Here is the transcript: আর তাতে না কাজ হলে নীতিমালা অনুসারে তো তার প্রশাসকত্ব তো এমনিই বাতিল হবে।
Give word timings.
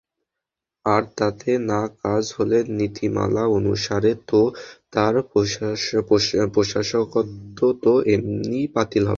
আর 0.85 1.03
তাতে 1.17 1.51
না 1.69 1.81
কাজ 2.01 2.23
হলে 2.37 2.57
নীতিমালা 2.79 3.43
অনুসারে 3.57 4.11
তো 4.29 4.41
তার 4.93 5.13
প্রশাসকত্ব 6.53 7.59
তো 7.83 7.91
এমনিই 8.13 8.65
বাতিল 8.75 9.03
হবে। 9.03 9.09